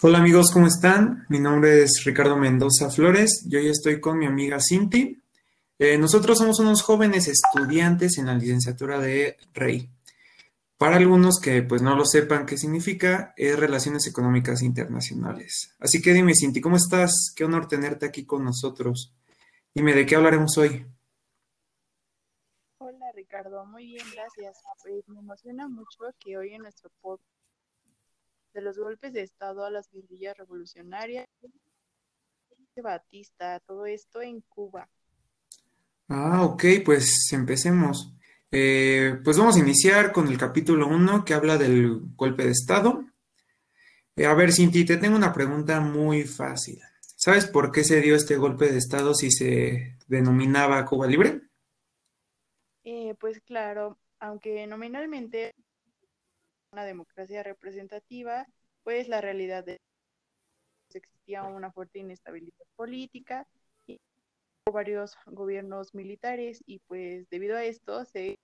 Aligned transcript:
Hola 0.00 0.18
amigos, 0.18 0.52
¿cómo 0.52 0.68
están? 0.68 1.26
Mi 1.28 1.40
nombre 1.40 1.82
es 1.82 2.04
Ricardo 2.04 2.36
Mendoza 2.36 2.88
Flores 2.88 3.44
y 3.50 3.56
hoy 3.56 3.66
estoy 3.66 4.00
con 4.00 4.16
mi 4.16 4.26
amiga 4.26 4.58
Cinti. 4.60 5.20
Eh, 5.76 5.98
nosotros 5.98 6.38
somos 6.38 6.60
unos 6.60 6.82
jóvenes 6.82 7.26
estudiantes 7.26 8.16
en 8.16 8.26
la 8.26 8.34
licenciatura 8.34 9.00
de 9.00 9.36
Rey. 9.54 9.90
Para 10.76 10.98
algunos 10.98 11.40
que 11.40 11.64
pues 11.64 11.82
no 11.82 11.96
lo 11.96 12.04
sepan 12.04 12.46
qué 12.46 12.56
significa, 12.56 13.34
es 13.36 13.58
Relaciones 13.58 14.06
Económicas 14.06 14.62
Internacionales. 14.62 15.74
Así 15.80 16.00
que 16.00 16.12
dime 16.12 16.36
Cinti, 16.36 16.60
¿cómo 16.60 16.76
estás? 16.76 17.32
Qué 17.34 17.44
honor 17.44 17.66
tenerte 17.66 18.06
aquí 18.06 18.24
con 18.24 18.44
nosotros. 18.44 19.12
Dime, 19.74 19.94
¿de 19.94 20.06
qué 20.06 20.14
hablaremos 20.14 20.56
hoy? 20.58 20.86
Hola 22.78 23.10
Ricardo, 23.16 23.66
muy 23.66 23.84
bien, 23.86 24.06
gracias. 24.14 24.58
Pues 24.80 25.08
me 25.08 25.18
emociona 25.18 25.66
mucho 25.66 26.04
que 26.20 26.36
hoy 26.36 26.54
en 26.54 26.62
nuestro 26.62 26.88
podcast 27.00 27.37
de 28.58 28.64
los 28.64 28.76
golpes 28.76 29.12
de 29.12 29.22
Estado 29.22 29.64
a 29.64 29.70
las 29.70 29.88
guerrillas 29.88 30.36
revolucionarias 30.36 31.28
de 32.74 32.82
Batista, 32.82 33.60
todo 33.60 33.86
esto 33.86 34.20
en 34.20 34.40
Cuba. 34.48 34.90
Ah, 36.08 36.42
ok, 36.42 36.64
pues 36.84 37.32
empecemos. 37.32 38.12
Eh, 38.50 39.20
pues 39.22 39.38
vamos 39.38 39.54
a 39.54 39.60
iniciar 39.60 40.10
con 40.10 40.26
el 40.26 40.36
capítulo 40.36 40.88
1 40.88 41.24
que 41.24 41.34
habla 41.34 41.56
del 41.56 42.00
golpe 42.16 42.46
de 42.46 42.50
Estado. 42.50 43.04
Eh, 44.16 44.26
a 44.26 44.34
ver, 44.34 44.50
Cinti, 44.50 44.84
te 44.84 44.96
tengo 44.96 45.16
una 45.16 45.32
pregunta 45.32 45.78
muy 45.80 46.24
fácil. 46.24 46.80
¿Sabes 47.00 47.46
por 47.46 47.70
qué 47.70 47.84
se 47.84 48.00
dio 48.00 48.16
este 48.16 48.38
golpe 48.38 48.72
de 48.72 48.78
Estado 48.78 49.14
si 49.14 49.30
se 49.30 49.98
denominaba 50.08 50.84
Cuba 50.84 51.06
Libre? 51.06 51.42
Eh, 52.82 53.14
pues 53.20 53.40
claro, 53.40 54.00
aunque 54.18 54.66
nominalmente 54.66 55.54
una 56.72 56.84
democracia 56.84 57.42
representativa, 57.42 58.46
pues 58.88 59.06
la 59.06 59.20
realidad 59.20 59.66
de 59.66 59.82
existía 60.94 61.42
una 61.42 61.70
fuerte 61.70 61.98
inestabilidad 61.98 62.64
política 62.74 63.46
y 63.86 64.00
varios 64.72 65.14
gobiernos 65.26 65.94
militares 65.94 66.62
y 66.64 66.78
pues 66.86 67.28
debido 67.28 67.58
a 67.58 67.64
esto 67.64 68.06
se 68.06 68.38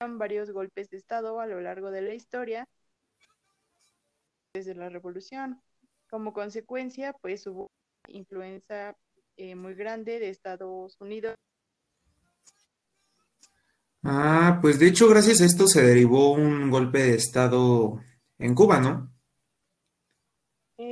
dieron 0.00 0.18
varios 0.18 0.50
golpes 0.50 0.90
de 0.90 0.96
estado 0.96 1.38
a 1.38 1.46
lo 1.46 1.60
largo 1.60 1.92
de 1.92 2.02
la 2.02 2.14
historia 2.14 2.66
desde 4.54 4.74
la 4.74 4.88
revolución. 4.88 5.62
Como 6.10 6.32
consecuencia, 6.32 7.12
pues 7.12 7.46
hubo 7.46 7.70
influencia 8.08 8.96
eh, 9.36 9.54
muy 9.54 9.74
grande 9.74 10.18
de 10.18 10.30
Estados 10.30 11.00
Unidos 11.00 11.36
Ah, 14.02 14.58
pues 14.60 14.80
de 14.80 14.88
hecho, 14.88 15.08
gracias 15.08 15.40
a 15.40 15.44
esto 15.44 15.68
se 15.68 15.82
derivó 15.82 16.32
un 16.32 16.70
golpe 16.70 16.98
de 17.04 17.14
estado 17.14 18.00
en 18.36 18.52
Cuba, 18.56 18.80
¿no? 18.80 19.15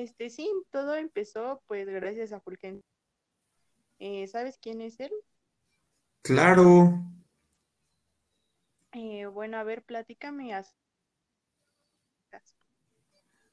Este, 0.05 0.28
sí, 0.28 0.50
todo 0.70 0.97
empezó 0.97 1.62
pues 1.66 1.88
gracias 1.88 2.33
a 2.33 2.41
Fulgencio. 2.41 2.84
Eh, 3.98 4.27
¿sabes 4.27 4.58
quién 4.60 4.83
es 4.83 5.00
él? 5.00 5.10
Claro. 6.20 7.02
Eh, 8.92 9.25
bueno, 9.25 9.56
a 9.56 9.62
ver, 9.64 9.82
platícame. 9.82 10.55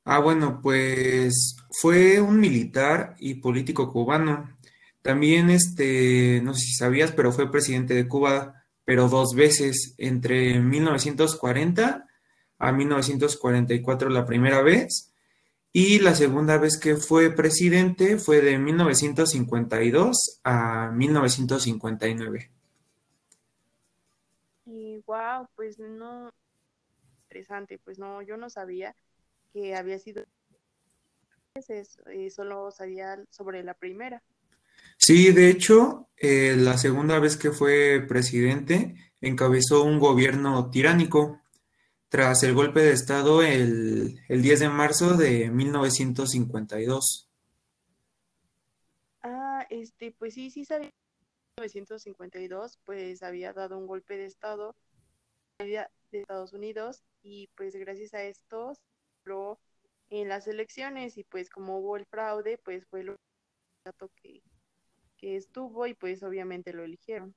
Ah, 0.04 0.20
bueno, 0.20 0.60
pues 0.62 1.56
fue 1.70 2.20
un 2.20 2.42
militar 2.42 3.16
y 3.18 3.36
político 3.36 3.90
cubano. 3.90 4.58
También, 5.02 5.50
este, 5.50 6.42
no 6.44 6.54
sé 6.54 6.66
si 6.66 6.74
sabías, 6.74 7.14
pero 7.14 7.32
fue 7.32 7.50
presidente 7.50 7.94
de 7.94 8.10
Cuba 8.10 8.58
pero 8.84 9.08
dos 9.08 9.36
veces, 9.36 9.94
entre 9.98 10.60
1940 10.60 12.08
a 12.58 12.72
1944 12.74 14.10
la 14.10 14.26
primera 14.26 14.62
vez, 14.62 15.11
y 15.74 16.00
la 16.00 16.16
segunda 16.16 16.58
vez 16.58 16.78
que 16.78 16.98
fue 16.98 17.32
presidente 17.32 18.18
fue 18.18 18.42
de 18.42 18.58
1952 18.58 20.42
a 20.44 20.92
1959. 20.92 22.52
Y 24.66 24.98
wow, 25.06 25.48
pues 25.56 25.80
no, 25.80 26.32
interesante, 27.24 27.80
pues 27.84 28.00
no, 28.00 28.22
yo 28.22 28.36
no 28.38 28.50
sabía 28.50 28.96
que 29.54 29.76
había 29.76 29.98
sido, 30.00 30.24
eh, 31.56 32.30
solo 32.30 32.72
sabía 32.72 33.24
sobre 33.30 33.64
la 33.64 33.74
primera. 33.74 34.22
Sí, 34.98 35.32
de 35.32 35.50
hecho, 35.50 36.10
eh, 36.18 36.56
la 36.58 36.78
segunda 36.78 37.20
vez 37.20 37.38
que 37.38 37.52
fue 37.52 38.06
presidente 38.08 38.96
encabezó 39.22 39.84
un 39.84 40.00
gobierno 40.00 40.70
tiránico 40.70 41.41
tras 42.12 42.44
el 42.44 42.54
golpe 42.54 42.82
de 42.82 42.92
Estado 42.92 43.42
el, 43.42 44.20
el 44.28 44.42
10 44.42 44.60
de 44.60 44.68
marzo 44.70 45.16
de 45.16 45.50
1952. 45.50 47.30
Ah, 49.22 49.66
este, 49.70 50.12
pues 50.12 50.34
sí, 50.34 50.52
sí 50.52 50.66
sabía. 50.66 50.90
En 51.58 51.64
1952, 51.64 52.80
pues 52.84 53.24
había 53.24 53.54
dado 53.54 53.78
un 53.78 53.88
golpe 53.88 54.18
de 54.18 54.26
Estado 54.26 54.76
de 55.58 55.88
Estados 56.12 56.52
Unidos 56.52 57.02
y 57.24 57.48
pues 57.56 57.76
gracias 57.78 58.14
a 58.14 58.24
esto 58.24 58.74
en 60.10 60.28
las 60.28 60.48
elecciones 60.48 61.18
y 61.18 61.24
pues 61.24 61.50
como 61.50 61.78
hubo 61.78 61.96
el 61.96 62.06
fraude, 62.08 62.58
pues 62.58 62.86
fue 62.88 63.04
lo 63.04 63.16
que 64.22 64.42
que 65.18 65.38
estuvo 65.38 65.88
y 65.88 65.94
pues 65.94 66.24
obviamente 66.24 66.74
lo 66.74 66.84
eligieron. 66.84 67.34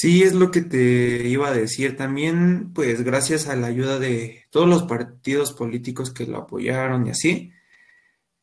Sí, 0.00 0.22
es 0.22 0.32
lo 0.32 0.52
que 0.52 0.60
te 0.60 1.26
iba 1.28 1.48
a 1.48 1.52
decir. 1.52 1.96
También, 1.96 2.72
pues 2.72 3.02
gracias 3.02 3.48
a 3.48 3.56
la 3.56 3.66
ayuda 3.66 3.98
de 3.98 4.44
todos 4.50 4.68
los 4.68 4.84
partidos 4.84 5.52
políticos 5.52 6.12
que 6.12 6.24
lo 6.24 6.38
apoyaron 6.38 7.08
y 7.08 7.10
así, 7.10 7.52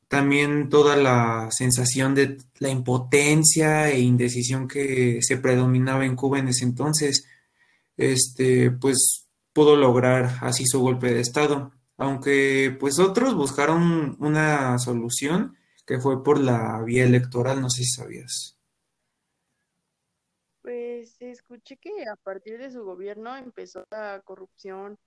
también 0.09 0.67
toda 0.69 0.97
la 0.97 1.47
sensación 1.51 2.13
de 2.13 2.39
la 2.59 2.69
impotencia 2.69 3.89
e 3.89 4.01
indecisión 4.01 4.67
que 4.67 5.19
se 5.21 5.38
predominaba 5.38 6.05
en 6.05 6.17
Cuba 6.17 6.39
en 6.39 6.49
ese 6.49 6.66
entonces, 6.66 7.25
este, 7.95 8.72
pues 8.72 9.27
pudo 9.53 9.77
lograr 9.77 10.37
así 10.41 10.66
su 10.66 10.81
golpe 10.81 11.13
de 11.13 11.22
estado. 11.22 11.72
Aunque 11.97 12.75
pues 12.79 12.99
otros 12.99 13.33
buscaron 13.33 14.17
una 14.19 14.77
solución 14.79 15.55
que 15.85 16.01
fue 16.01 16.22
por 16.22 16.37
la 16.41 16.81
vía 16.83 17.05
electoral, 17.05 17.61
no 17.61 17.69
sé 17.69 17.83
si 17.83 17.91
sabías. 17.95 18.54
Pues 20.66 21.22
escuché 21.22 21.78
que 21.78 21.92
a 22.12 22.16
partir 22.16 22.58
de 22.58 22.72
su 22.72 22.84
gobierno 22.84 23.38
empezó 23.38 23.86
la 23.92 24.20
corrupción 24.26 24.98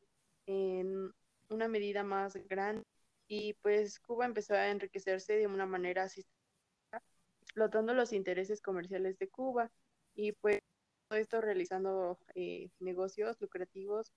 en 0.47 1.13
una 1.51 1.67
medida 1.67 2.05
más 2.05 2.37
grande 2.49 2.85
y 3.27 3.55
pues 3.55 3.99
Cuba 3.99 4.27
empezó 4.27 4.55
a 4.55 4.69
enriquecerse 4.69 5.33
de 5.37 5.49
una 5.49 5.67
manera 5.67 6.09
sistemática, 6.09 7.03
explotando 7.43 7.93
los 7.93 8.13
intereses 8.13 8.63
comerciales 8.63 9.19
de 9.19 9.29
Cuba 9.29 9.69
y 10.15 10.31
pues 10.33 10.61
todo 11.09 11.19
esto 11.19 11.41
realizando 11.41 12.21
eh, 12.37 12.71
negocios 12.79 13.37
lucrativos 13.41 14.13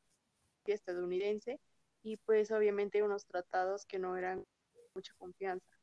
estadounidense 0.66 1.60
y 2.04 2.18
pues 2.18 2.52
obviamente 2.52 3.02
unos 3.02 3.26
tratados 3.26 3.88
que 3.88 3.98
no 3.98 4.16
eran 4.16 4.46
mucha 4.94 5.16
confianza. 5.18 5.81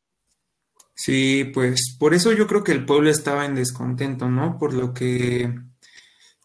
Sí, 0.99 1.45
pues 1.55 1.97
por 1.97 2.13
eso 2.13 2.33
yo 2.33 2.49
creo 2.49 2.65
que 2.65 2.73
el 2.73 2.85
pueblo 2.85 3.09
estaba 3.09 3.47
en 3.47 3.55
descontento, 3.55 4.29
¿no? 4.29 4.59
Por 4.59 4.75
lo 4.75 4.93
que 4.93 5.55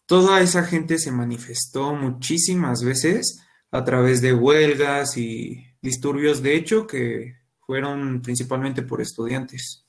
toda 0.06 0.42
esa 0.42 0.64
gente 0.64 1.00
se 1.00 1.12
manifestó 1.12 1.96
muchísimas 1.96 2.84
veces 2.84 3.44
a 3.72 3.84
través 3.84 4.22
de 4.22 4.32
huelgas 4.32 5.18
y 5.18 5.66
disturbios, 5.82 6.44
de 6.44 6.56
hecho, 6.56 6.86
que 6.86 7.34
fueron 7.62 8.22
principalmente 8.22 8.84
por 8.84 9.02
estudiantes. 9.02 9.88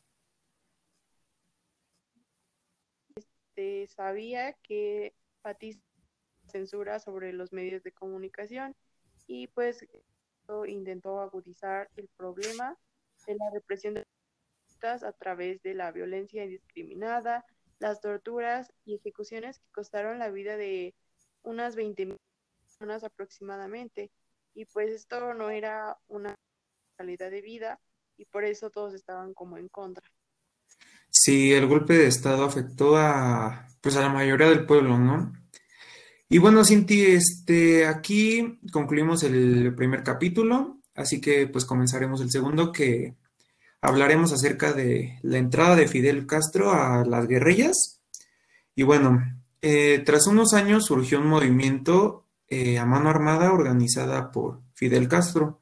Este, 3.17 3.87
sabía 3.89 4.55
que 4.63 5.15
Batista 5.43 5.85
censura 6.49 7.01
sobre 7.01 7.35
los 7.35 7.53
medios 7.53 7.83
de 7.83 7.93
comunicación 7.93 8.75
y 9.27 9.47
pues 9.49 9.87
intentó 10.67 11.21
agudizar 11.21 11.91
el 11.97 12.09
problema 12.17 12.79
de 13.27 13.35
la 13.35 13.51
represión 13.53 13.93
de 13.93 14.07
a 14.85 15.13
través 15.13 15.63
de 15.63 15.75
la 15.75 15.91
violencia 15.93 16.45
indiscriminada, 16.45 17.45
las 17.79 18.01
torturas 18.01 18.73
y 18.85 18.95
ejecuciones 18.95 19.59
que 19.59 19.73
costaron 19.73 20.19
la 20.19 20.31
vida 20.31 20.57
de 20.57 20.95
unas 21.43 21.77
20.000 21.77 22.17
personas 22.63 23.05
aproximadamente. 23.05 24.11
Y 24.55 24.67
pues 24.67 24.91
esto 24.91 25.35
no 25.35 25.51
era 25.51 25.99
una 26.07 26.35
calidad 26.97 27.31
de 27.31 27.41
vida 27.41 27.81
y 28.17 28.27
por 28.27 28.45
eso 28.45 28.71
todos 28.71 28.95
estaban 28.95 29.35
como 29.35 29.59
en 29.59 29.69
contra. 29.69 30.05
Sí, 31.11 31.53
el 31.53 31.67
golpe 31.67 31.95
de 31.95 32.07
Estado 32.07 32.45
afectó 32.45 32.97
a, 32.97 33.67
pues 33.81 33.97
a 33.97 34.01
la 34.01 34.09
mayoría 34.09 34.49
del 34.49 34.67
pueblo, 34.67 34.99
¿no? 34.99 35.33
Y 36.29 36.39
bueno, 36.39 36.65
Cinti, 36.65 37.03
este, 37.03 37.87
aquí 37.87 38.59
concluimos 38.73 39.23
el 39.23 39.75
primer 39.75 40.03
capítulo, 40.03 40.81
así 40.95 41.21
que 41.21 41.47
pues 41.47 41.65
comenzaremos 41.65 42.21
el 42.21 42.31
segundo 42.31 42.73
que 42.73 43.15
hablaremos 43.85 44.33
acerca 44.33 44.73
de 44.73 45.19
la 45.23 45.37
entrada 45.37 45.77
de 45.77 45.87
Fidel 45.87 46.27
Castro 46.27 46.73
a 46.73 47.05
las 47.05 47.29
guerrillas. 47.29 48.01
Y 48.75 48.83
bueno, 48.83 49.23
eh, 49.61 50.03
tras 50.07 50.27
unos 50.27 50.55
años 50.55 50.87
surgió 50.87 51.21
un 51.21 51.27
movimiento 51.27 52.25
eh, 52.49 52.79
a 52.79 52.87
mano 52.87 53.11
armada 53.11 53.53
organizada 53.53 54.31
por 54.31 54.63
Fidel 54.73 55.07
Castro, 55.07 55.61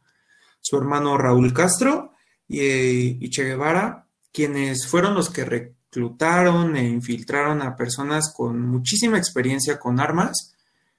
su 0.61 0.79
hermano 0.79 1.19
Raúl 1.19 1.53
Castro 1.53 2.13
y, 2.47 3.25
y 3.25 3.31
Che 3.31 3.43
Guevara, 3.43 4.07
quienes 4.33 4.87
fueron 4.87 5.15
los 5.15 5.29
que 5.29 5.45
reclutaron 5.45 6.77
e 6.77 6.89
infiltraron 6.89 7.61
a 7.61 7.75
personas 7.75 8.33
con 8.33 8.61
muchísima 8.61 9.19
experiencia 9.19 9.81
con 9.81 9.99
armas, 9.99 10.55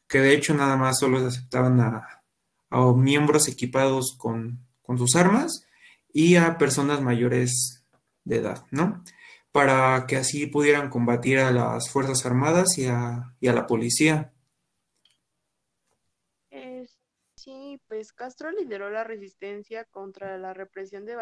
que 0.09 0.19
de 0.19 0.33
hecho 0.33 0.53
nada 0.53 0.75
más 0.75 0.99
solo 0.99 1.25
aceptaban 1.25 1.79
a, 1.79 2.21
a 2.69 2.93
miembros 2.93 3.47
equipados 3.47 4.13
con, 4.17 4.59
con 4.81 4.97
sus 4.97 5.15
armas 5.15 5.65
y 6.13 6.36
a 6.36 6.57
personas 6.57 7.01
mayores 7.01 7.83
de 8.24 8.38
edad, 8.38 8.65
¿no? 8.71 9.04
Para 9.51 10.06
que 10.07 10.15
así 10.15 10.48
pudieran 10.48 10.89
combatir 10.89 11.39
a 11.39 11.51
las 11.51 11.89
Fuerzas 11.89 12.25
Armadas 12.25 12.77
y 12.77 12.88
a, 12.88 13.36
y 13.39 13.48
a 13.48 13.54
la 13.54 13.68
policía. 13.68 14.31
Eh, 16.51 16.86
sí, 17.36 17.81
pues 17.88 18.13
Castro 18.13 18.51
lideró 18.51 18.89
la 18.92 19.04
resistencia 19.04 19.86
contra 19.86 20.38
la 20.38 20.54
represión 20.54 21.06
de 21.06 21.18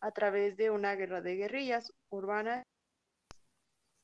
a 0.00 0.10
través 0.12 0.56
de 0.56 0.70
una 0.70 0.94
guerra 0.94 1.20
de 1.20 1.36
guerrillas 1.36 1.92
urbanas, 2.10 2.64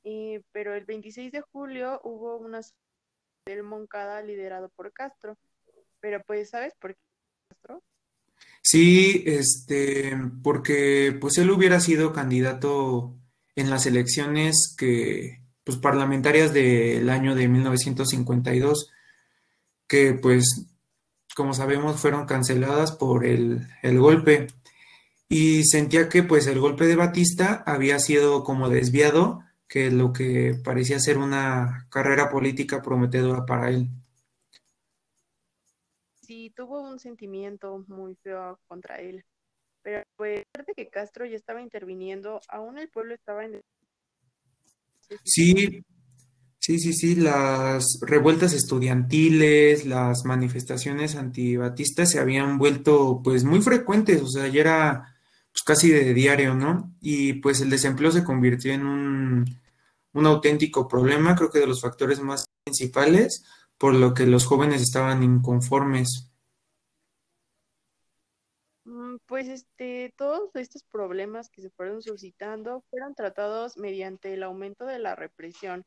eh, 0.05 0.43
pero 0.53 0.75
el 0.75 0.85
26 0.85 1.33
de 1.33 1.41
julio 1.41 2.01
hubo 2.05 2.37
una 2.37 2.61
del 3.47 3.63
Moncada 3.63 4.23
liderado 4.23 4.69
por 4.71 4.93
Castro, 4.93 5.37
pero 6.01 6.23
pues, 6.25 6.51
¿sabes 6.51 6.75
por 6.79 6.95
qué? 6.95 7.12
Sí, 8.62 9.25
este, 9.27 10.17
porque 10.43 11.17
pues 11.21 11.37
él 11.39 11.50
hubiera 11.50 11.81
sido 11.81 12.12
candidato 12.12 13.15
en 13.56 13.71
las 13.71 13.87
elecciones 13.87 14.75
que, 14.79 15.43
pues, 15.65 15.79
parlamentarias 15.79 16.55
del 16.55 17.11
año 17.11 17.35
de 17.35 17.49
1952, 17.49 18.91
que 19.89 20.15
pues, 20.15 20.67
como 21.37 21.55
sabemos, 21.55 22.00
fueron 22.00 22.27
canceladas 22.27 22.93
por 22.93 23.27
el, 23.27 23.69
el 23.83 23.99
golpe. 23.99 24.49
Y 25.29 25.65
sentía 25.65 26.09
que 26.09 26.23
pues 26.23 26.47
el 26.47 26.61
golpe 26.61 26.87
de 26.87 26.97
Batista 26.97 27.62
había 27.67 27.99
sido 27.99 28.44
como 28.44 28.69
desviado, 28.69 29.43
que 29.69 29.91
lo 29.91 30.12
que 30.12 30.55
parecía 30.65 31.00
ser 31.00 31.19
una 31.19 31.87
carrera 31.91 32.31
política 32.31 32.83
prometedora 32.83 33.47
para 33.47 33.71
él 33.71 33.91
tuvo 36.55 36.81
un 36.81 36.99
sentimiento 36.99 37.84
muy 37.88 38.14
feo 38.17 38.58
contra 38.69 38.96
él. 38.96 39.25
Pero 39.82 40.02
pues, 40.17 40.44
de 40.67 40.75
que 40.75 40.88
Castro 40.88 41.26
ya 41.26 41.37
estaba 41.37 41.61
interviniendo, 41.61 42.40
aún 42.49 42.79
el 42.79 42.88
pueblo 42.88 43.14
estaba 43.14 43.44
en... 43.44 43.61
Sí, 45.25 45.84
sí, 46.58 46.79
sí, 46.79 46.93
sí, 46.93 47.14
las 47.17 47.99
revueltas 48.00 48.52
estudiantiles, 48.52 49.84
las 49.84 50.25
manifestaciones 50.25 51.17
antibatistas 51.17 52.11
se 52.11 52.20
habían 52.20 52.58
vuelto 52.58 53.20
pues 53.23 53.44
muy 53.44 53.61
frecuentes, 53.61 54.23
o 54.23 54.29
sea, 54.29 54.46
ya 54.49 54.61
era 54.61 55.17
pues 55.52 55.62
casi 55.64 55.90
de 55.90 56.14
diario, 56.14 56.55
¿no? 56.55 56.94
Y 57.00 57.34
pues 57.34 57.61
el 57.61 57.69
desempleo 57.69 58.11
se 58.11 58.25
convirtió 58.25 58.73
en 58.73 58.87
un, 58.87 59.44
un 60.12 60.26
auténtico 60.26 60.88
problema, 60.88 61.34
creo 61.34 61.50
que 61.50 61.58
de 61.58 61.67
los 61.67 61.82
factores 61.82 62.20
más 62.20 62.46
principales 62.64 63.44
por 63.82 63.96
lo 63.96 64.14
que 64.14 64.26
los 64.26 64.46
jóvenes 64.46 64.81
estaban 64.81 65.25
inconformes. 65.25 66.31
Mm, 68.84 69.17
pues 69.26 69.49
este, 69.49 70.14
todos 70.17 70.55
estos 70.55 70.84
problemas 70.84 71.50
que 71.50 71.62
se 71.62 71.70
fueron 71.70 72.00
suscitando 72.00 72.84
fueron 72.90 73.17
tratados 73.17 73.76
mediante 73.76 74.34
el 74.34 74.44
aumento 74.44 74.87
de 74.87 75.00
la 75.00 75.17
represión. 75.17 75.84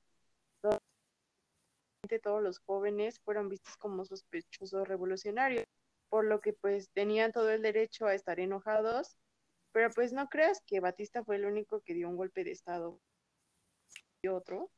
Todos 2.21 2.43
los 2.43 2.59
jóvenes 2.59 3.21
fueron 3.21 3.47
vistos 3.47 3.77
como 3.77 4.03
sospechosos 4.03 4.85
revolucionarios, 4.85 5.63
por 6.09 6.25
lo 6.25 6.41
que 6.41 6.51
pues 6.51 6.89
tenían 6.89 7.31
todo 7.31 7.49
el 7.49 7.61
derecho 7.61 8.07
a 8.07 8.13
estar 8.13 8.41
enojados, 8.41 9.17
pero 9.71 9.89
pues 9.89 10.11
no 10.11 10.27
creas 10.27 10.61
que 10.67 10.81
Batista 10.81 11.23
fue 11.23 11.37
el 11.37 11.45
único 11.45 11.79
que 11.79 11.93
dio 11.93 12.09
un 12.09 12.17
golpe 12.17 12.43
de 12.43 12.51
estado 12.51 12.99
y 14.21 14.27
otro. 14.27 14.69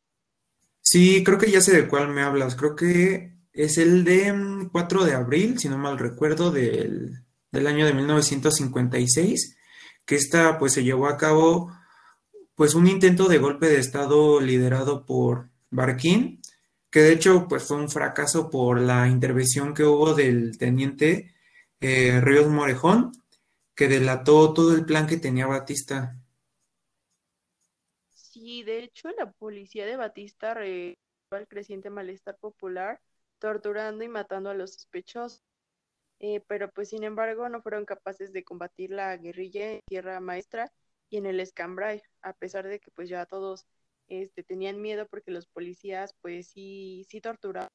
Sí, 0.89 1.21
creo 1.25 1.37
que 1.37 1.51
ya 1.51 1.59
sé 1.59 1.73
de 1.75 1.87
cuál 1.89 2.07
me 2.07 2.21
hablas. 2.21 2.55
Creo 2.55 2.73
que 2.73 3.33
es 3.51 3.77
el 3.77 4.05
de 4.05 4.33
4 4.71 5.01
mm, 5.01 5.05
de 5.05 5.13
abril, 5.13 5.59
si 5.59 5.67
no 5.67 5.77
mal 5.77 5.99
recuerdo, 5.99 6.49
del, 6.49 7.25
del 7.51 7.67
año 7.67 7.85
de 7.85 7.93
1956, 7.93 9.57
que 10.05 10.15
esta 10.15 10.57
pues 10.57 10.71
se 10.71 10.85
llevó 10.85 11.07
a 11.07 11.17
cabo 11.17 11.73
pues 12.55 12.73
un 12.73 12.87
intento 12.87 13.27
de 13.27 13.37
golpe 13.37 13.67
de 13.67 13.79
estado 13.79 14.39
liderado 14.39 15.05
por 15.05 15.49
Barquín, 15.71 16.41
que 16.89 17.01
de 17.01 17.11
hecho 17.11 17.47
pues 17.49 17.63
fue 17.63 17.75
un 17.77 17.89
fracaso 17.89 18.49
por 18.49 18.79
la 18.79 19.09
intervención 19.09 19.73
que 19.73 19.83
hubo 19.83 20.13
del 20.13 20.57
teniente 20.57 21.35
eh, 21.81 22.21
Ríos 22.21 22.47
Morejón, 22.47 23.11
que 23.75 23.89
delató 23.89 24.53
todo 24.53 24.73
el 24.73 24.85
plan 24.85 25.05
que 25.05 25.17
tenía 25.17 25.47
Batista. 25.47 26.17
Y 28.49 28.63
de 28.63 28.79
hecho 28.79 29.09
la 29.17 29.29
policía 29.29 29.85
de 29.85 29.97
Batista 29.97 30.53
reveló 30.53 30.95
el 31.31 31.49
creciente 31.49 31.89
malestar 31.89 32.37
popular, 32.37 33.01
torturando 33.39 34.05
y 34.05 34.07
matando 34.07 34.49
a 34.49 34.53
los 34.53 34.71
sospechosos. 34.71 35.43
Eh, 36.21 36.41
pero 36.47 36.71
pues 36.71 36.87
sin 36.87 37.03
embargo 37.03 37.49
no 37.49 37.61
fueron 37.61 37.83
capaces 37.83 38.31
de 38.31 38.45
combatir 38.45 38.91
la 38.91 39.17
guerrilla 39.17 39.73
en 39.73 39.81
Tierra 39.85 40.21
Maestra 40.21 40.71
y 41.09 41.17
en 41.17 41.25
el 41.25 41.41
Escambray, 41.41 42.01
a 42.21 42.31
pesar 42.31 42.65
de 42.65 42.79
que 42.79 42.89
pues 42.91 43.09
ya 43.09 43.25
todos 43.25 43.65
este, 44.07 44.43
tenían 44.43 44.81
miedo 44.81 45.07
porque 45.07 45.31
los 45.31 45.45
policías 45.47 46.15
pues 46.21 46.47
sí, 46.47 47.05
sí 47.09 47.19
torturaban 47.19 47.67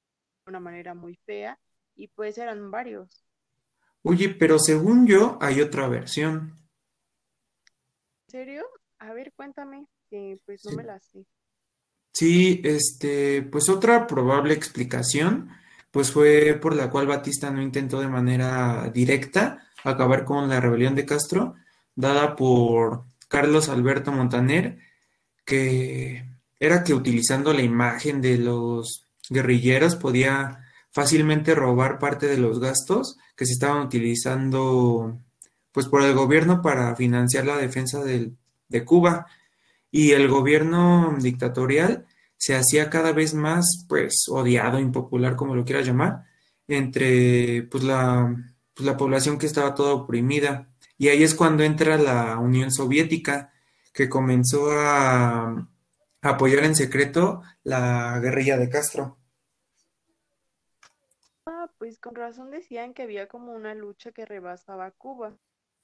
de 0.47 0.51
una 0.53 0.61
manera 0.61 0.95
muy 0.95 1.17
fea 1.27 1.59
y 1.95 2.09
pues 2.09 2.39
eran 2.39 2.71
varios. 2.71 3.27
Oye, 4.01 4.31
pero 4.31 4.59
según 4.59 5.07
yo 5.07 5.37
hay 5.43 5.61
otra 5.61 5.87
versión. 5.89 6.57
¿En 8.29 8.31
serio? 8.31 8.65
A 9.01 9.13
ver, 9.13 9.35
cuéntame 9.35 9.87
pues 10.45 10.65
no 10.65 10.73
me 10.73 10.85
la 10.85 10.99
sé. 11.01 11.25
Sí, 12.13 12.61
este, 12.65 13.43
pues 13.43 13.69
otra 13.69 14.07
probable 14.07 14.55
explicación, 14.55 15.49
pues 15.91 16.11
fue 16.13 16.59
por 16.61 16.77
la 16.77 16.91
cual 16.91 17.07
Batista 17.07 17.51
no 17.51 17.63
intentó 17.63 18.01
de 18.01 18.09
manera 18.09 18.91
directa 18.91 19.67
acabar 19.83 20.25
con 20.25 20.49
la 20.49 20.61
rebelión 20.61 20.95
de 20.95 21.07
Castro, 21.07 21.55
dada 21.95 22.37
por 22.37 23.05
Carlos 23.29 23.69
Alberto 23.69 24.13
Montaner, 24.13 24.79
que 25.45 26.27
era 26.61 26.85
que 26.85 26.95
utilizando 26.95 27.53
la 27.53 27.63
imagen 27.63 28.21
de 28.21 28.39
los 28.39 29.07
guerrilleros 29.29 29.97
podía 29.97 30.61
fácilmente 30.91 31.55
robar 31.55 31.99
parte 31.99 32.27
de 32.27 32.37
los 32.37 32.61
gastos 32.61 33.19
que 33.35 33.47
se 33.47 33.53
estaban 33.53 33.87
utilizando 33.87 35.19
pues 35.73 35.87
por 35.87 36.03
el 36.03 36.15
gobierno 36.15 36.61
para 36.61 36.95
financiar 36.95 37.47
la 37.47 37.57
defensa 37.57 38.05
del, 38.05 38.37
de 38.69 38.85
Cuba 38.85 39.27
y 39.93 40.13
el 40.13 40.27
gobierno 40.27 41.15
dictatorial 41.21 42.07
se 42.37 42.57
hacía 42.57 42.91
cada 42.91 43.13
vez 43.13 43.35
más, 43.35 43.87
pues, 43.89 44.25
odiado, 44.29 44.81
impopular, 44.81 45.37
como 45.37 45.55
lo 45.55 45.65
quieras 45.65 45.87
llamar, 45.87 46.25
entre, 46.67 47.63
pues, 47.71 47.85
la, 47.85 48.35
pues, 48.75 48.87
la 48.87 48.97
población 48.97 49.39
que 49.39 49.47
estaba 49.47 49.75
toda 49.75 49.95
oprimida. 49.95 50.69
Y 50.99 51.09
ahí 51.09 51.23
es 51.23 51.35
cuando 51.35 51.63
entra 51.63 51.99
la 51.99 52.39
Unión 52.39 52.73
Soviética, 52.73 53.53
que 53.93 54.09
comenzó 54.09 54.71
a, 54.73 55.51
a 56.23 56.29
apoyar 56.29 56.65
en 56.65 56.75
secreto 56.75 57.43
la 57.63 58.19
guerrilla 58.21 58.57
de 58.57 58.71
Castro. 58.71 59.19
Ah, 61.47 61.71
pues 61.79 61.99
con 61.99 62.15
razón 62.15 62.51
decían 62.51 62.95
que 62.95 63.03
había 63.03 63.29
como 63.29 63.53
una 63.53 63.75
lucha 63.75 64.11
que 64.11 64.25
rebasaba 64.25 64.91
Cuba. 64.93 65.37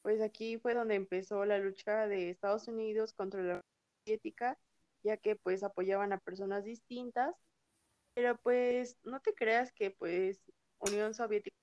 Pues 0.02 0.22
aquí 0.22 0.56
fue 0.58 0.74
donde 0.74 0.94
empezó 0.94 1.44
la 1.44 1.58
lucha 1.58 2.06
de 2.06 2.30
Estados 2.30 2.68
Unidos 2.68 3.12
contra 3.12 3.42
la 3.42 3.62
ya 5.02 5.16
que 5.16 5.36
pues 5.36 5.62
apoyaban 5.62 6.12
a 6.12 6.18
personas 6.18 6.64
distintas, 6.64 7.34
pero 8.14 8.36
pues 8.42 8.96
no 9.04 9.20
te 9.20 9.34
creas 9.34 9.72
que 9.72 9.90
pues 9.90 10.40
Unión 10.78 11.14
Soviética 11.14 11.56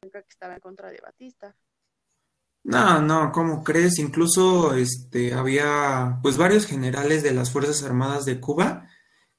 que 0.00 0.24
estaba 0.28 0.54
en 0.54 0.60
contra 0.60 0.90
de 0.90 1.00
Batista. 1.02 1.56
No, 2.62 3.00
no, 3.00 3.32
¿cómo 3.32 3.64
crees? 3.64 3.98
Incluso 3.98 4.74
este 4.74 5.32
había 5.32 6.18
pues 6.22 6.36
varios 6.36 6.66
generales 6.66 7.22
de 7.22 7.32
las 7.32 7.50
Fuerzas 7.50 7.82
Armadas 7.82 8.24
de 8.24 8.40
Cuba 8.40 8.88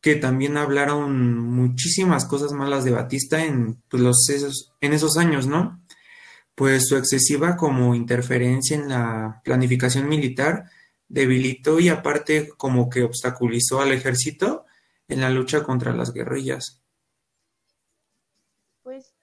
que 0.02 0.16
también 0.16 0.58
hablaron 0.58 1.40
muchísimas 1.40 2.26
cosas 2.26 2.52
malas 2.52 2.84
de 2.84 2.92
Batista 2.92 3.46
en 3.46 3.82
pues, 3.88 4.02
los 4.02 4.28
esos, 4.30 4.74
en 4.82 4.94
esos 4.94 5.18
años, 5.18 5.46
¿no? 5.46 5.80
Pues 6.56 6.88
su 6.88 6.98
excesiva 6.98 7.56
como 7.56 7.94
interferencia 7.94 8.76
en 8.76 8.90
la 8.90 9.42
planificación 9.44 10.10
militar 10.10 10.66
debilitó 11.12 11.82
y 11.82 11.90
aparte 11.90 12.50
como 12.56 12.90
que 12.90 13.04
obstaculizó 13.04 13.82
al 13.82 13.92
ejército 13.92 14.66
en 15.10 15.20
la 15.20 15.30
lucha 15.30 15.62
contra 15.62 15.94
las 15.94 16.14
guerrillas. 16.14 16.82
Pues 18.82 19.14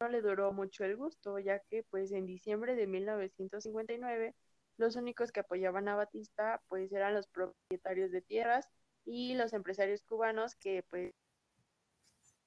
no 0.00 0.08
le 0.08 0.22
duró 0.22 0.52
mucho 0.52 0.84
el 0.84 0.96
gusto, 0.96 1.38
ya 1.38 1.58
que 1.58 1.82
pues 1.82 2.10
en 2.12 2.24
diciembre 2.26 2.74
de 2.74 2.86
1959 2.86 4.34
los 4.78 4.96
únicos 4.96 5.30
que 5.30 5.40
apoyaban 5.40 5.88
a 5.88 5.96
Batista 5.96 6.62
pues 6.68 6.90
eran 6.92 7.12
los 7.12 7.26
propietarios 7.26 8.10
de 8.12 8.22
tierras 8.22 8.68
y 9.04 9.34
los 9.34 9.52
empresarios 9.52 10.02
cubanos 10.02 10.54
que 10.54 10.84
pues 10.88 11.12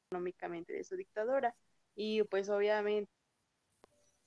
económicamente 0.08 0.74
de 0.74 0.84
su 0.84 0.96
dictadura 0.96 1.56
y 1.96 2.24
pues 2.24 2.50
obviamente 2.50 3.12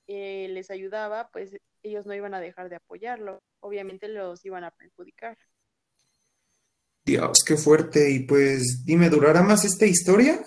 eh, 0.06 0.48
les 0.50 0.70
ayudaba 0.70 1.30
pues 1.32 1.56
ellos 1.82 2.06
no 2.06 2.14
iban 2.14 2.34
a 2.34 2.40
dejar 2.40 2.68
de 2.68 2.76
apoyarlo, 2.76 3.42
obviamente 3.60 4.08
los 4.08 4.44
iban 4.44 4.64
a 4.64 4.70
perjudicar. 4.70 5.36
Dios, 7.04 7.38
qué 7.46 7.56
fuerte. 7.56 8.10
Y 8.10 8.20
pues 8.20 8.84
dime, 8.84 9.10
¿durará 9.10 9.42
más 9.42 9.64
esta 9.64 9.86
historia? 9.86 10.40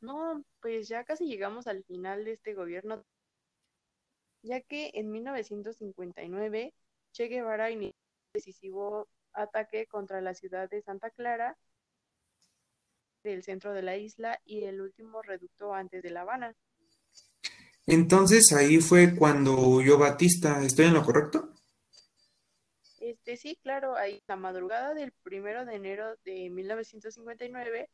No, 0.00 0.44
pues 0.60 0.88
ya 0.88 1.04
casi 1.04 1.26
llegamos 1.26 1.66
al 1.66 1.82
final 1.84 2.24
de 2.24 2.32
este 2.32 2.54
gobierno, 2.54 3.04
ya 4.42 4.60
que 4.60 4.90
en 4.94 5.10
1959 5.10 6.74
Che 7.12 7.28
Guevara 7.28 7.70
inició 7.70 7.94
un 7.96 8.32
decisivo 8.34 9.08
ataque 9.32 9.86
contra 9.86 10.20
la 10.20 10.34
ciudad 10.34 10.68
de 10.68 10.82
Santa 10.82 11.10
Clara, 11.10 11.56
del 13.22 13.42
centro 13.42 13.72
de 13.72 13.82
la 13.82 13.96
isla 13.96 14.40
y 14.44 14.64
el 14.64 14.80
último 14.80 15.22
reducto 15.22 15.72
antes 15.74 16.02
de 16.02 16.10
La 16.10 16.20
Habana. 16.22 16.54
Entonces 17.86 18.52
ahí 18.52 18.78
fue 18.78 19.14
cuando 19.14 19.58
huyó 19.58 19.98
Batista. 19.98 20.62
¿Estoy 20.62 20.86
en 20.86 20.94
lo 20.94 21.04
correcto? 21.04 21.50
Este, 23.00 23.36
sí, 23.36 23.58
claro, 23.62 23.96
ahí 23.96 24.22
la 24.26 24.36
madrugada 24.36 24.94
del 24.94 25.12
primero 25.22 25.66
de 25.66 25.74
enero 25.74 26.16
de 26.24 26.48
1959, 26.48 27.90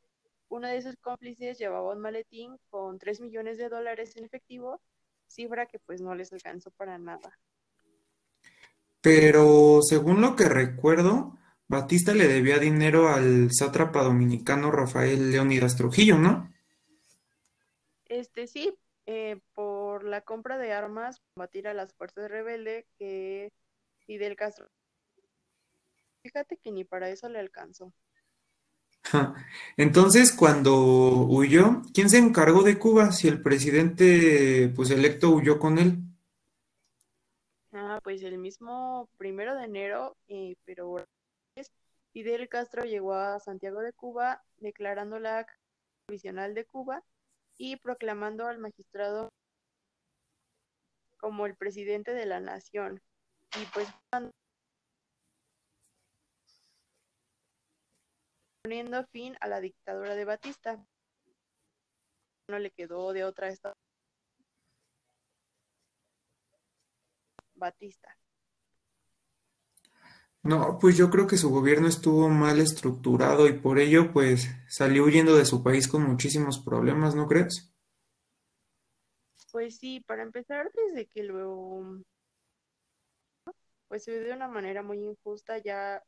uno 0.49 0.68
de 0.68 0.82
sus 0.82 0.97
cómplices 0.97 1.59
llevaba 1.59 1.92
un 1.92 2.00
maletín 2.00 2.56
con 2.68 2.99
3 2.99 3.20
millones 3.20 3.59
de 3.59 3.68
dólares 3.68 4.16
en 4.16 4.25
efectivo, 4.25 4.80
cifra 5.26 5.66
que 5.66 5.80
pues 5.80 6.00
no 6.00 6.14
les 6.14 6.32
alcanzó 6.32 6.70
para 6.70 6.97
nada. 6.99 7.37
Pero 9.00 9.80
según 9.82 10.20
lo 10.20 10.37
que 10.37 10.49
recuerdo, 10.49 11.37
Batista 11.66 12.14
le 12.14 12.28
debía 12.28 12.59
dinero 12.59 13.09
al 13.09 13.50
sátrapa 13.52 14.02
dominicano 14.02 14.70
Rafael 14.70 15.30
Leónidas 15.30 15.76
Trujillo, 15.76 16.18
¿no? 16.18 16.52
Este 18.06 18.47
sí, 18.47 18.75
eh, 19.12 19.40
por 19.55 20.05
la 20.05 20.21
compra 20.21 20.57
de 20.57 20.73
armas, 20.73 21.21
combatir 21.35 21.67
a 21.67 21.75
las 21.75 21.93
fuerzas 21.95 22.31
rebeldes 22.31 22.87
que 22.97 23.52
Fidel 24.07 24.37
Castro. 24.37 24.69
Fíjate 26.23 26.57
que 26.59 26.71
ni 26.71 26.85
para 26.85 27.11
eso 27.11 27.29
le 27.29 27.40
alcanzó. 27.40 27.93
Entonces, 29.76 30.31
cuando 30.31 31.26
huyó, 31.26 31.83
¿quién 31.93 32.09
se 32.09 32.19
encargó 32.19 32.62
de 32.62 32.79
Cuba 32.79 33.11
si 33.11 33.26
el 33.26 33.43
presidente 33.43 34.73
pues 34.76 34.90
electo 34.90 35.31
huyó 35.31 35.59
con 35.59 35.79
él? 35.79 35.99
Ah, 37.73 37.99
pues 38.05 38.23
el 38.23 38.38
mismo 38.38 39.09
primero 39.17 39.57
de 39.57 39.64
enero, 39.64 40.17
eh, 40.29 40.55
pero 40.64 41.05
Fidel 42.12 42.49
Castro 42.49 42.85
llegó 42.85 43.14
a 43.14 43.40
Santiago 43.40 43.81
de 43.81 43.93
Cuba 43.93 44.45
declarando 44.59 45.19
la 45.19 45.49
provisional 46.07 46.55
de 46.55 46.64
Cuba 46.64 47.02
y 47.61 47.76
proclamando 47.76 48.47
al 48.47 48.59
magistrado 48.59 49.35
como 51.19 51.45
el 51.45 51.55
presidente 51.57 52.14
de 52.14 52.25
la 52.25 52.40
nación. 52.40 53.02
Y 53.61 53.67
pues 53.75 53.87
poniendo 58.62 59.05
fin 59.09 59.37
a 59.43 59.49
la 59.49 59.61
dictadura 59.61 60.14
de 60.14 60.25
Batista. 60.25 60.83
No 62.49 62.59
le 62.59 62.71
quedó 62.71 63.12
de 63.12 63.25
otra 63.25 63.49
esta 63.49 63.75
Batista. 67.55 68.17
No, 70.42 70.78
pues 70.78 70.97
yo 70.99 71.09
creo 71.11 71.26
que 71.26 71.38
su 71.38 71.50
gobierno 71.50 71.88
estuvo 71.88 72.28
mal 72.28 72.61
estructurado 72.61 73.49
y 73.49 73.54
por 73.54 73.78
ello 73.78 74.12
pues 74.12 74.49
salió 74.68 75.04
huyendo 75.04 75.35
de 75.37 75.47
su 75.47 75.62
país 75.62 75.88
con 75.88 76.02
muchísimos 76.02 76.59
problemas, 76.59 77.14
¿no 77.14 77.26
crees? 77.26 77.73
Pues 79.52 79.76
sí, 79.78 80.00
para 80.00 80.23
empezar, 80.23 80.70
desde 80.75 81.06
que 81.06 81.23
luego 81.25 82.00
pues 83.88 84.04
se 84.04 84.20
de 84.20 84.32
una 84.32 84.49
manera 84.49 84.82
muy 84.82 84.99
injusta, 85.04 85.59
ya 85.59 86.02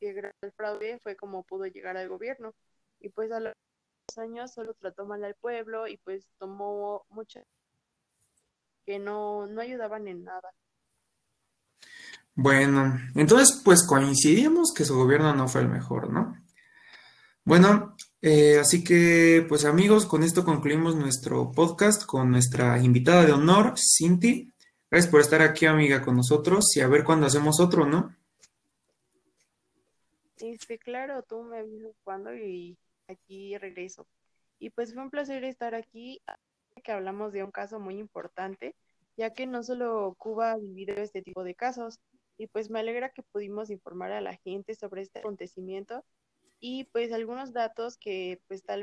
que 0.00 0.32
al 0.42 0.52
fraude 0.52 0.98
fue 1.00 1.16
como 1.16 1.44
pudo 1.44 1.66
llegar 1.66 1.96
al 1.96 2.08
gobierno. 2.08 2.54
Y 3.00 3.08
pues 3.08 3.32
a 3.32 3.40
los 3.40 3.54
años 4.18 4.52
solo 4.52 4.74
trató 4.74 5.06
mal 5.06 5.24
al 5.24 5.34
pueblo 5.36 5.88
y 5.88 5.96
pues 5.98 6.30
tomó 6.38 7.04
muchas 7.10 7.44
que 8.86 8.98
no, 8.98 9.46
no 9.46 9.60
ayudaban 9.60 10.08
en 10.08 10.24
nada. 10.24 10.50
Bueno, 12.34 12.98
entonces 13.14 13.60
pues 13.62 13.86
coincidimos 13.86 14.72
que 14.72 14.84
su 14.84 14.96
gobierno 14.96 15.34
no 15.34 15.48
fue 15.48 15.60
el 15.60 15.68
mejor, 15.68 16.10
¿no? 16.10 16.34
Bueno, 17.44 17.94
eh, 18.22 18.58
así 18.58 18.82
que 18.82 19.44
pues 19.48 19.64
amigos, 19.64 20.06
con 20.06 20.22
esto 20.22 20.44
concluimos 20.44 20.96
nuestro 20.96 21.52
podcast 21.52 22.06
con 22.06 22.30
nuestra 22.30 22.78
invitada 22.78 23.26
de 23.26 23.32
honor, 23.32 23.74
Cinti. 23.76 24.52
Gracias 24.90 25.10
por 25.10 25.20
estar 25.20 25.42
aquí, 25.42 25.66
amiga, 25.66 26.02
con 26.02 26.16
nosotros 26.16 26.76
y 26.76 26.80
a 26.80 26.88
ver 26.88 27.04
cuándo 27.04 27.26
hacemos 27.26 27.60
otro, 27.60 27.84
¿no? 27.84 28.14
Este, 30.38 30.78
claro, 30.78 31.22
tú 31.22 31.42
me 31.42 31.58
avisas 31.58 31.94
cuando 32.02 32.34
y 32.34 32.76
aquí 33.08 33.56
regreso. 33.58 34.06
Y 34.58 34.70
pues 34.70 34.94
fue 34.94 35.02
un 35.02 35.10
placer 35.10 35.44
estar 35.44 35.74
aquí, 35.74 36.20
que 36.82 36.92
hablamos 36.92 37.32
de 37.32 37.44
un 37.44 37.50
caso 37.50 37.78
muy 37.78 37.98
importante, 37.98 38.74
ya 39.16 39.32
que 39.32 39.46
no 39.46 39.62
solo 39.62 40.14
Cuba 40.18 40.52
ha 40.52 40.56
vivido 40.56 40.94
este 40.96 41.22
tipo 41.22 41.44
de 41.44 41.54
casos, 41.54 42.00
y 42.42 42.48
pues 42.48 42.70
me 42.70 42.80
alegra 42.80 43.10
que 43.10 43.22
pudimos 43.22 43.70
informar 43.70 44.10
a 44.10 44.20
la 44.20 44.36
gente 44.36 44.74
sobre 44.74 45.02
este 45.02 45.20
acontecimiento 45.20 46.04
y 46.58 46.84
pues 46.92 47.12
algunos 47.12 47.52
datos 47.52 47.96
que 47.96 48.40
pues 48.48 48.64
tal 48.64 48.82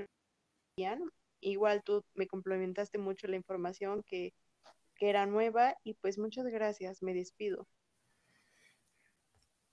vez 0.77 0.99
igual 1.41 1.83
tú 1.83 2.05
me 2.15 2.27
complementaste 2.27 2.97
mucho 2.97 3.27
la 3.27 3.35
información 3.35 4.01
que, 4.03 4.33
que 4.95 5.09
era 5.09 5.25
nueva 5.25 5.75
y 5.83 5.95
pues 5.95 6.17
muchas 6.17 6.45
gracias, 6.45 7.03
me 7.03 7.13
despido. 7.13 7.67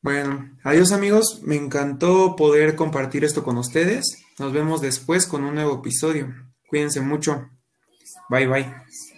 Bueno, 0.03 0.51
adiós 0.65 0.91
amigos, 0.93 1.43
me 1.43 1.55
encantó 1.57 2.35
poder 2.37 2.75
compartir 2.75 3.25
esto 3.25 3.45
con 3.45 3.57
ustedes. 3.57 4.23
Nos 4.39 4.53
vemos 4.53 4.81
después 4.81 5.27
con 5.27 5.45
un 5.45 5.55
nuevo 5.55 5.79
episodio. 5.79 6.33
Cuídense 6.69 7.01
mucho. 7.01 7.49
Bye 8.29 8.47
bye. 8.49 9.16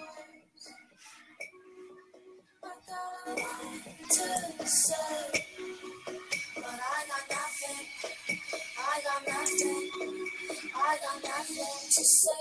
To 11.58 12.04
say. 12.04 12.38